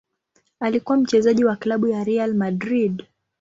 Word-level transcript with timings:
Alikuwa 0.59 0.97
mchezaji 0.97 1.45
wa 1.45 1.55
klabu 1.55 1.87
ya 1.87 2.03
Real 2.03 2.33
Madrid. 2.33 3.05